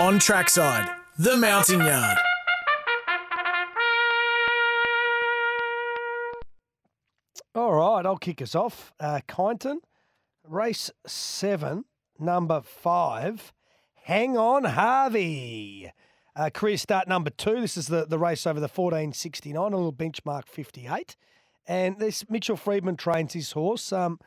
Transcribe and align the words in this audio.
On 0.00 0.18
trackside, 0.18 0.88
the 1.18 1.36
mounting 1.36 1.80
yard. 1.80 2.16
All 7.54 7.74
right, 7.74 8.06
I'll 8.06 8.16
kick 8.16 8.40
us 8.40 8.54
off. 8.54 8.94
Uh, 8.98 9.20
Kyneton, 9.28 9.76
race 10.42 10.90
seven, 11.06 11.84
number 12.18 12.62
five. 12.62 13.52
Hang 14.04 14.38
on, 14.38 14.64
Harvey. 14.64 15.92
Uh, 16.34 16.48
career 16.48 16.78
start 16.78 17.06
number 17.06 17.28
two. 17.28 17.60
This 17.60 17.76
is 17.76 17.88
the, 17.88 18.06
the 18.06 18.18
race 18.18 18.46
over 18.46 18.58
the 18.58 18.68
1469, 18.68 19.54
a 19.54 19.76
little 19.76 19.92
benchmark 19.92 20.46
58. 20.46 21.14
And 21.66 21.98
this 21.98 22.24
Mitchell 22.30 22.56
Freedman 22.56 22.96
trains 22.96 23.34
his 23.34 23.52
horse. 23.52 23.92
Um, 23.92 24.18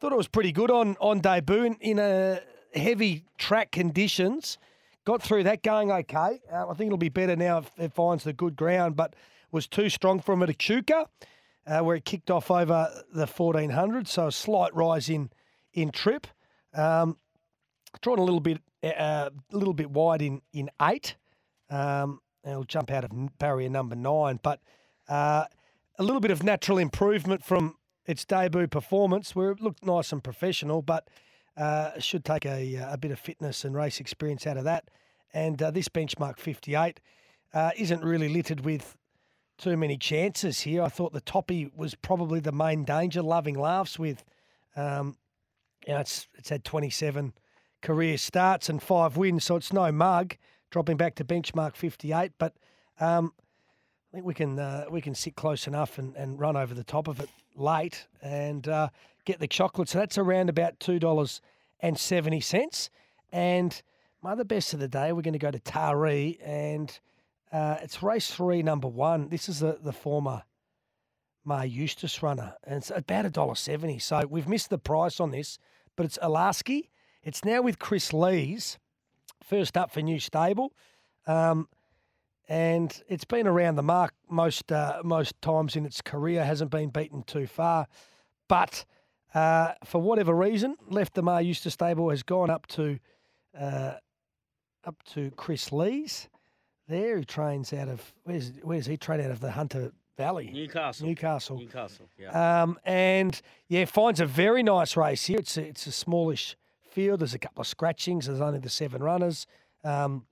thought 0.00 0.12
it 0.12 0.16
was 0.16 0.28
pretty 0.28 0.52
good 0.52 0.70
on, 0.70 0.96
on 1.02 1.20
debut 1.20 1.64
in, 1.64 1.74
in 1.82 1.98
a 1.98 2.40
heavy 2.74 3.26
track 3.36 3.72
conditions. 3.72 4.56
Got 5.04 5.22
through 5.22 5.44
that 5.44 5.62
going 5.62 5.90
okay. 5.90 6.40
Uh, 6.52 6.68
I 6.68 6.74
think 6.74 6.88
it'll 6.88 6.98
be 6.98 7.08
better 7.08 7.36
now 7.36 7.58
if 7.58 7.70
it 7.76 7.92
finds 7.92 8.24
the 8.24 8.32
good 8.32 8.56
ground, 8.56 8.96
but 8.96 9.14
was 9.50 9.66
too 9.66 9.88
strong 9.88 10.20
for 10.20 10.32
him 10.32 10.42
at 10.42 10.50
Echuca 10.50 11.06
uh, 11.66 11.80
where 11.80 11.96
it 11.96 12.04
kicked 12.04 12.30
off 12.30 12.50
over 12.50 12.88
the 13.12 13.26
1400. 13.26 14.08
So 14.08 14.28
a 14.28 14.32
slight 14.32 14.74
rise 14.74 15.08
in 15.08 15.30
in 15.72 15.90
trip. 15.90 16.26
Um, 16.74 17.16
drawn 18.00 18.18
a 18.18 18.24
little 18.24 18.40
bit 18.40 18.60
uh, 18.82 19.30
a 19.52 19.56
little 19.56 19.74
bit 19.74 19.90
wide 19.90 20.22
in 20.22 20.42
in 20.52 20.70
eight. 20.80 21.16
Um, 21.70 22.20
it'll 22.44 22.64
jump 22.64 22.90
out 22.90 23.04
of 23.04 23.38
barrier 23.38 23.68
number 23.68 23.96
nine, 23.96 24.40
but 24.42 24.60
uh, 25.08 25.44
a 25.98 26.02
little 26.02 26.20
bit 26.20 26.30
of 26.30 26.42
natural 26.42 26.78
improvement 26.78 27.44
from 27.44 27.76
its 28.04 28.24
debut 28.24 28.66
performance, 28.66 29.34
where 29.34 29.52
it 29.52 29.60
looked 29.60 29.84
nice 29.84 30.12
and 30.12 30.22
professional, 30.22 30.82
but 30.82 31.08
uh, 31.56 31.98
should 31.98 32.24
take 32.24 32.46
a, 32.46 32.76
a 32.90 32.96
bit 32.96 33.10
of 33.10 33.18
fitness 33.18 33.64
and 33.64 33.74
race 33.74 34.00
experience 34.00 34.46
out 34.46 34.56
of 34.56 34.64
that. 34.64 34.88
And 35.34 35.62
uh, 35.62 35.70
this 35.70 35.88
benchmark 35.88 36.38
58 36.38 37.00
uh, 37.54 37.70
isn't 37.76 38.02
really 38.02 38.28
littered 38.28 38.64
with 38.64 38.96
too 39.58 39.76
many 39.76 39.96
chances 39.96 40.60
here. 40.60 40.82
I 40.82 40.88
thought 40.88 41.12
the 41.12 41.20
toppy 41.20 41.70
was 41.74 41.94
probably 41.94 42.40
the 42.40 42.52
main 42.52 42.84
danger. 42.84 43.22
Loving 43.22 43.58
laughs 43.58 43.98
with, 43.98 44.24
um, 44.76 45.16
you 45.86 45.94
know, 45.94 46.00
it's 46.00 46.26
it's 46.34 46.48
had 46.48 46.64
27 46.64 47.32
career 47.80 48.16
starts 48.16 48.68
and 48.68 48.82
five 48.82 49.16
wins, 49.16 49.44
so 49.44 49.56
it's 49.56 49.72
no 49.72 49.90
mug. 49.92 50.36
Dropping 50.70 50.96
back 50.96 51.14
to 51.16 51.24
benchmark 51.24 51.76
58, 51.76 52.32
but 52.38 52.54
um, 52.98 53.34
I 54.12 54.16
think 54.16 54.26
we 54.26 54.34
can 54.34 54.58
uh, 54.58 54.84
we 54.90 55.00
can 55.00 55.14
sit 55.14 55.36
close 55.36 55.66
enough 55.66 55.96
and, 55.96 56.14
and 56.16 56.38
run 56.38 56.54
over 56.54 56.74
the 56.74 56.84
top 56.84 57.08
of 57.08 57.18
it 57.18 57.30
late 57.56 58.06
and 58.20 58.68
uh, 58.68 58.88
get 59.24 59.40
the 59.40 59.46
chocolate. 59.46 59.88
So 59.88 59.98
that's 59.98 60.18
around 60.18 60.50
about 60.50 60.78
two 60.80 60.98
dollars 60.98 61.40
and 61.80 61.98
seventy 61.98 62.40
cents. 62.40 62.90
And 63.32 63.80
my 64.22 64.32
other 64.32 64.44
best 64.44 64.74
of 64.74 64.80
the 64.80 64.88
day, 64.88 65.12
we're 65.12 65.22
going 65.22 65.32
to 65.32 65.38
go 65.38 65.50
to 65.50 65.58
Taree 65.58 66.38
and 66.44 67.00
uh, 67.52 67.78
it's 67.82 68.02
race 68.02 68.30
three, 68.30 68.62
number 68.62 68.86
one. 68.86 69.30
This 69.30 69.48
is 69.48 69.60
the, 69.60 69.78
the 69.82 69.92
former 69.92 70.42
Maher 71.44 71.64
Eustace 71.64 72.22
runner, 72.22 72.54
and 72.64 72.76
it's 72.76 72.90
about 72.94 73.24
a 73.24 73.30
dollar 73.30 73.54
seventy. 73.54 73.98
So 73.98 74.26
we've 74.28 74.48
missed 74.48 74.68
the 74.68 74.78
price 74.78 75.20
on 75.20 75.30
this, 75.30 75.58
but 75.96 76.04
it's 76.04 76.18
Alaski. 76.18 76.90
It's 77.22 77.46
now 77.46 77.62
with 77.62 77.78
Chris 77.78 78.12
Lees, 78.12 78.78
first 79.42 79.78
up 79.78 79.90
for 79.90 80.02
new 80.02 80.20
stable, 80.20 80.74
um, 81.26 81.66
and 82.48 83.02
it's 83.08 83.24
been 83.24 83.46
around 83.46 83.76
the 83.76 83.82
mark 83.82 84.14
most 84.28 84.70
uh, 84.72 85.00
most 85.04 85.40
times 85.42 85.76
in 85.76 85.86
its 85.86 86.00
career. 86.00 86.44
Hasn't 86.44 86.70
been 86.70 86.90
beaten 86.90 87.22
too 87.22 87.46
far, 87.46 87.86
but 88.48 88.84
uh, 89.34 89.72
for 89.84 90.00
whatever 90.00 90.34
reason, 90.34 90.76
left 90.88 91.14
the 91.14 91.22
Maher 91.22 91.42
Eustace 91.42 91.74
stable 91.74 92.10
has 92.10 92.22
gone 92.22 92.50
up 92.50 92.66
to 92.68 92.98
uh, 93.58 93.94
up 94.84 95.02
to 95.14 95.30
Chris 95.36 95.72
Lees 95.72 96.28
there. 96.88 97.18
He 97.18 97.24
trains 97.24 97.72
out 97.72 97.88
of 97.88 98.12
where's 98.24 98.52
where's 98.62 98.86
he 98.86 98.96
train 98.96 99.20
out 99.20 99.30
of 99.30 99.40
the 99.40 99.52
Hunter 99.52 99.92
Valley, 100.18 100.50
Newcastle. 100.52 101.06
Newcastle. 101.06 101.58
Newcastle. 101.58 102.06
Yeah. 102.18 102.62
Um, 102.62 102.78
and 102.84 103.40
yeah, 103.68 103.86
finds 103.86 104.20
a 104.20 104.26
very 104.26 104.62
nice 104.62 104.96
race 104.96 105.24
here. 105.26 105.38
It's 105.38 105.56
a, 105.56 105.62
it's 105.62 105.86
a 105.86 105.92
smallish 105.92 106.56
field. 106.90 107.20
There's 107.20 107.34
a 107.34 107.38
couple 107.38 107.62
of 107.62 107.66
scratchings. 107.66 108.26
There's 108.26 108.40
only 108.40 108.58
the 108.58 108.68
seven 108.68 109.02
runners. 109.02 109.46
Um, 109.82 110.26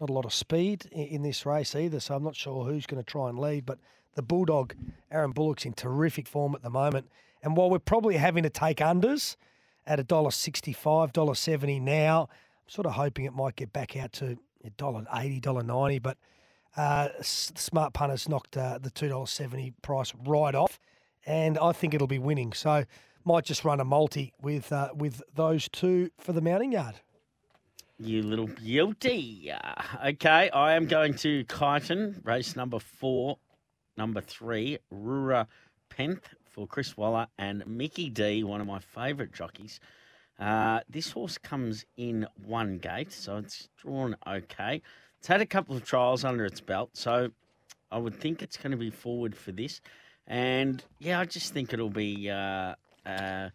not 0.00 0.10
a 0.10 0.12
lot 0.12 0.24
of 0.24 0.32
speed 0.32 0.86
in, 0.92 1.22
this 1.22 1.44
race 1.44 1.74
either, 1.74 2.00
so 2.00 2.14
I'm 2.14 2.24
not 2.24 2.34
sure 2.34 2.64
who's 2.64 2.86
going 2.86 3.02
to 3.02 3.10
try 3.10 3.28
and 3.28 3.38
lead. 3.38 3.66
But 3.66 3.78
the 4.14 4.22
Bulldog, 4.22 4.74
Aaron 5.10 5.32
Bullock's 5.32 5.64
in 5.64 5.74
terrific 5.74 6.26
form 6.26 6.54
at 6.54 6.62
the 6.62 6.70
moment. 6.70 7.10
And 7.42 7.56
while 7.56 7.70
we're 7.70 7.78
probably 7.78 8.16
having 8.16 8.42
to 8.42 8.50
take 8.50 8.78
unders 8.78 9.36
at 9.86 10.00
a 10.00 10.04
dollar 10.04 10.30
sixty-five, 10.30 11.12
dollar 11.12 11.34
seventy 11.34 11.78
now, 11.78 12.28
I'm 12.30 12.68
sort 12.68 12.86
of 12.86 12.92
hoping 12.92 13.24
it 13.24 13.32
might 13.32 13.56
get 13.56 13.72
back 13.72 13.96
out 13.96 14.12
to 14.14 14.38
dollar 14.76 15.04
eighty, 15.14 15.40
dollar 15.40 15.62
ninety, 15.62 15.98
but 15.98 16.16
uh, 16.76 17.08
smart 17.22 17.92
punters 17.92 18.28
knocked 18.28 18.56
uh, 18.56 18.78
the 18.78 18.90
two 18.90 19.08
dollar 19.08 19.26
seventy 19.26 19.72
price 19.82 20.12
right 20.26 20.54
off, 20.54 20.78
and 21.26 21.58
I 21.58 21.72
think 21.72 21.94
it'll 21.94 22.06
be 22.06 22.18
winning. 22.18 22.52
So 22.52 22.84
might 23.24 23.44
just 23.44 23.64
run 23.64 23.80
a 23.80 23.84
multi 23.84 24.32
with 24.40 24.72
uh, 24.72 24.90
with 24.94 25.22
those 25.34 25.68
two 25.68 26.10
for 26.18 26.32
the 26.32 26.40
mounting 26.40 26.72
yard. 26.72 26.96
You 28.02 28.22
little 28.22 28.46
beauty. 28.46 29.52
Uh, 29.52 30.08
okay, 30.08 30.48
I 30.48 30.72
am 30.72 30.86
going 30.86 31.12
to 31.16 31.44
Kyneton, 31.44 32.24
race 32.24 32.56
number 32.56 32.78
four, 32.78 33.36
number 33.98 34.22
three, 34.22 34.78
Rura 34.90 35.46
Penth 35.90 36.30
for 36.48 36.66
Chris 36.66 36.96
Waller 36.96 37.26
and 37.36 37.62
Mickey 37.66 38.08
D, 38.08 38.42
one 38.42 38.62
of 38.62 38.66
my 38.66 38.78
favourite 38.78 39.34
jockeys. 39.34 39.80
Uh, 40.38 40.80
this 40.88 41.10
horse 41.10 41.36
comes 41.36 41.84
in 41.98 42.26
one 42.46 42.78
gate, 42.78 43.12
so 43.12 43.36
it's 43.36 43.68
drawn 43.76 44.16
okay. 44.26 44.80
It's 45.18 45.28
had 45.28 45.42
a 45.42 45.46
couple 45.46 45.76
of 45.76 45.84
trials 45.84 46.24
under 46.24 46.46
its 46.46 46.62
belt, 46.62 46.90
so 46.94 47.28
I 47.92 47.98
would 47.98 48.14
think 48.14 48.40
it's 48.40 48.56
going 48.56 48.70
to 48.70 48.78
be 48.78 48.88
forward 48.88 49.36
for 49.36 49.52
this. 49.52 49.82
And 50.26 50.82
yeah, 51.00 51.20
I 51.20 51.26
just 51.26 51.52
think 51.52 51.74
it'll 51.74 51.90
be 51.90 52.30
uh, 52.30 52.76
uh, 53.04 53.50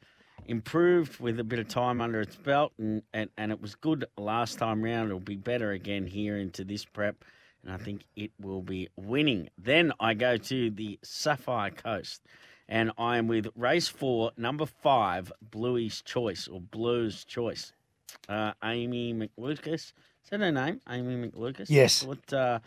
improved 0.47 1.19
with 1.19 1.39
a 1.39 1.43
bit 1.43 1.59
of 1.59 1.67
time 1.67 2.01
under 2.01 2.21
its 2.21 2.35
belt, 2.35 2.73
and, 2.77 3.01
and, 3.13 3.29
and 3.37 3.51
it 3.51 3.61
was 3.61 3.75
good 3.75 4.05
last 4.17 4.59
time 4.59 4.83
round. 4.83 5.09
It'll 5.09 5.19
be 5.19 5.35
better 5.35 5.71
again 5.71 6.05
here 6.07 6.37
into 6.37 6.63
this 6.63 6.85
prep, 6.85 7.23
and 7.63 7.73
I 7.73 7.77
think 7.77 8.03
it 8.15 8.31
will 8.39 8.61
be 8.61 8.89
winning. 8.95 9.49
Then 9.57 9.91
I 9.99 10.13
go 10.13 10.37
to 10.37 10.69
the 10.69 10.99
Sapphire 11.03 11.71
Coast 11.71 12.21
and 12.67 12.91
I 12.97 13.17
am 13.17 13.27
with 13.27 13.47
race 13.55 13.87
four, 13.87 14.31
number 14.37 14.65
five, 14.65 15.31
Bluey's 15.51 16.01
Choice 16.01 16.47
or 16.47 16.59
Blues 16.59 17.23
Choice. 17.23 17.73
Uh, 18.27 18.53
Amy 18.63 19.13
McLucas. 19.13 19.73
Is 19.73 19.93
that 20.31 20.39
her 20.39 20.51
name? 20.51 20.81
Amy 20.89 21.27
McLucas? 21.27 21.67
Yes. 21.69 22.03
What, 22.03 22.33
uh, 22.33 22.59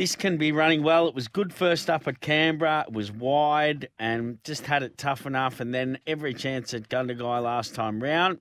this 0.00 0.16
can 0.16 0.38
be 0.38 0.50
running 0.50 0.82
well. 0.82 1.08
It 1.08 1.14
was 1.14 1.28
good 1.28 1.52
first 1.52 1.90
up 1.90 2.08
at 2.08 2.22
Canberra. 2.22 2.86
It 2.88 2.94
was 2.94 3.12
wide 3.12 3.90
and 3.98 4.42
just 4.44 4.64
had 4.64 4.82
it 4.82 4.96
tough 4.96 5.26
enough. 5.26 5.60
And 5.60 5.74
then 5.74 5.98
every 6.06 6.32
chance 6.32 6.72
at 6.72 6.88
Gundagai 6.88 7.42
last 7.42 7.74
time 7.74 8.02
round. 8.02 8.40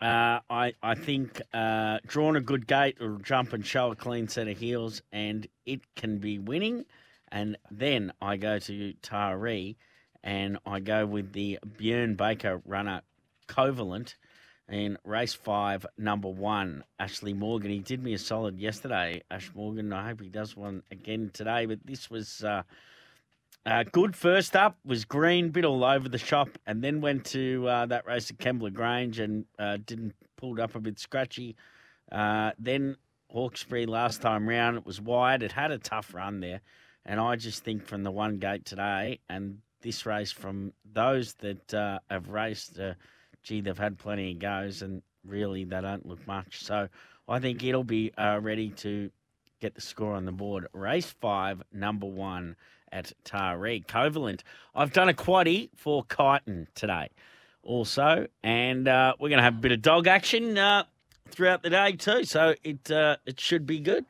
Uh, 0.00 0.40
I 0.50 0.72
I 0.82 0.96
think 0.96 1.40
uh, 1.54 1.98
drawn 2.08 2.34
a 2.34 2.40
good 2.40 2.66
gate 2.66 2.96
or 3.00 3.20
jump 3.22 3.52
and 3.52 3.64
show 3.64 3.92
a 3.92 3.94
clean 3.94 4.26
set 4.26 4.48
of 4.48 4.58
heels, 4.58 5.00
and 5.12 5.46
it 5.64 5.82
can 5.94 6.18
be 6.18 6.40
winning. 6.40 6.86
And 7.28 7.56
then 7.70 8.12
I 8.20 8.36
go 8.36 8.58
to 8.58 8.94
Taree 9.00 9.76
and 10.24 10.58
I 10.66 10.80
go 10.80 11.06
with 11.06 11.34
the 11.34 11.60
Björn 11.64 12.16
Baker 12.16 12.60
runner 12.64 13.02
Covalent 13.46 14.16
in 14.68 14.98
race 15.04 15.34
five, 15.34 15.86
number 15.96 16.28
one, 16.28 16.84
Ashley 16.98 17.32
Morgan. 17.32 17.70
He 17.70 17.78
did 17.78 18.02
me 18.02 18.14
a 18.14 18.18
solid 18.18 18.58
yesterday, 18.58 19.22
Ash 19.30 19.50
Morgan. 19.54 19.92
I 19.92 20.08
hope 20.08 20.20
he 20.20 20.28
does 20.28 20.56
one 20.56 20.82
again 20.90 21.30
today. 21.32 21.66
But 21.66 21.78
this 21.84 22.10
was 22.10 22.44
uh, 22.44 22.62
uh, 23.64 23.84
good 23.92 24.14
first 24.14 24.56
up, 24.56 24.78
was 24.84 25.04
green, 25.04 25.50
bit 25.50 25.64
all 25.64 25.84
over 25.84 26.08
the 26.08 26.18
shop, 26.18 26.50
and 26.66 26.82
then 26.82 27.00
went 27.00 27.24
to 27.26 27.66
uh, 27.66 27.86
that 27.86 28.06
race 28.06 28.30
at 28.30 28.38
Kembla 28.38 28.72
Grange 28.72 29.18
and 29.18 29.44
uh, 29.58 29.78
didn't 29.84 30.14
pulled 30.36 30.60
up 30.60 30.74
a 30.74 30.80
bit 30.80 30.98
scratchy. 30.98 31.56
Uh, 32.12 32.52
then 32.58 32.96
Hawkesbury 33.30 33.86
last 33.86 34.22
time 34.22 34.48
round, 34.48 34.78
it 34.78 34.86
was 34.86 35.00
wide. 35.00 35.42
It 35.42 35.52
had 35.52 35.70
a 35.70 35.78
tough 35.78 36.14
run 36.14 36.40
there. 36.40 36.60
And 37.04 37.20
I 37.20 37.36
just 37.36 37.64
think 37.64 37.86
from 37.86 38.02
the 38.02 38.10
one 38.10 38.38
gate 38.38 38.64
today 38.64 39.20
and 39.28 39.58
this 39.80 40.04
race 40.04 40.32
from 40.32 40.72
those 40.92 41.34
that 41.34 41.72
uh, 41.72 41.98
have 42.10 42.28
raced, 42.28 42.78
gee, 43.42 43.60
they've 43.60 43.78
had 43.78 43.98
plenty 43.98 44.32
of 44.32 44.38
goes 44.38 44.82
and 44.82 45.02
really 45.24 45.64
they 45.64 45.80
don't 45.80 46.06
look 46.06 46.26
much. 46.26 46.64
So 46.64 46.88
I 47.28 47.38
think 47.38 47.62
it'll 47.62 47.84
be 47.84 48.12
uh, 48.16 48.40
ready 48.42 48.70
to 48.70 49.10
get 49.60 49.74
the 49.74 49.80
score 49.80 50.14
on 50.14 50.24
the 50.24 50.32
board. 50.32 50.66
Race 50.72 51.14
five, 51.20 51.62
number 51.72 52.06
one 52.06 52.56
at 52.92 53.12
Taree. 53.24 53.84
Covalent. 53.86 54.40
I've 54.74 54.92
done 54.92 55.08
a 55.08 55.14
quaddy 55.14 55.70
for 55.76 56.04
Kyneton 56.04 56.66
today 56.74 57.10
also, 57.62 58.26
and 58.42 58.88
uh, 58.88 59.14
we're 59.18 59.28
going 59.28 59.38
to 59.38 59.44
have 59.44 59.58
a 59.58 59.60
bit 59.60 59.72
of 59.72 59.82
dog 59.82 60.06
action 60.06 60.56
uh, 60.56 60.84
throughout 61.30 61.62
the 61.62 61.70
day 61.70 61.92
too. 61.92 62.24
So 62.24 62.54
it 62.64 62.90
uh, 62.90 63.16
it 63.26 63.40
should 63.40 63.66
be 63.66 63.80
good. 63.80 64.06